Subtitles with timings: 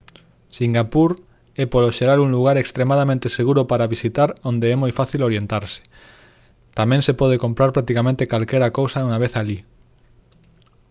[0.57, 1.11] singapur
[1.63, 5.81] é polo xeral un lugar extremadamente seguro para visitar onde é moi fácil orientarse
[6.79, 9.59] tamén se pode comprar practicamente calquera cousa unha vez alí